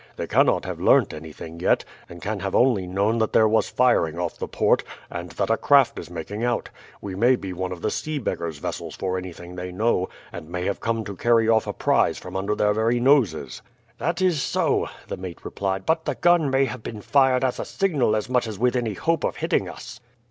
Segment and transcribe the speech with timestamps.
[0.15, 4.17] "They cannot have learnt anything yet, and can have only known that there was firing
[4.17, 6.69] off the port, and that a craft is making out.
[7.01, 10.65] We may be one of the sea beggars' vessels for anything they know, and may
[10.65, 13.61] have come in to carry off a prize from under their very noses."
[13.99, 17.63] "That is so," the mate replied; "but the gun may have been fired as a
[17.65, 19.99] signal as much as with any hope of hitting us."